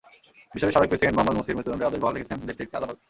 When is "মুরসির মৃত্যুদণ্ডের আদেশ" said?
1.37-1.99